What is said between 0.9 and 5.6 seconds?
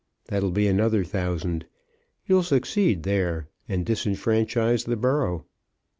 thousand. You'll succeed there, and disfranchise the borough.